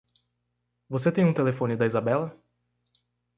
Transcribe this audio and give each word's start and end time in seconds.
Você 0.89 1.11
tem 1.11 1.23
um 1.23 1.31
telefone 1.31 1.77
da 1.77 1.85
Izabela? 1.85 2.35